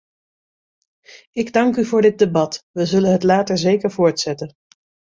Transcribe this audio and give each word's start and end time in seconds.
Ik 1.31 1.53
dank 1.53 1.77
u 1.77 1.85
voor 1.85 2.01
dit 2.01 2.17
debat- 2.19 2.63
we 2.77 2.85
zullen 2.85 3.11
het 3.11 3.23
later 3.23 3.57
zeker 3.57 3.91
voortzetten. 3.91 4.55